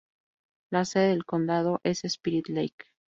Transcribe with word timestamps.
La 0.71 0.83
sede 0.83 1.09
del 1.09 1.25
condado 1.25 1.79
es 1.83 2.03
Spirit 2.05 2.47
Lake. 2.47 2.85